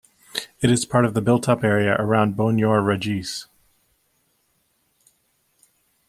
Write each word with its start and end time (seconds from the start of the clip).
It 0.61 0.71
is 0.71 0.83
part 0.83 1.05
of 1.05 1.13
the 1.13 1.21
built-up 1.21 1.63
area 1.63 1.95
around 1.99 2.35
Bognor 2.35 2.81
Regis. 2.81 3.45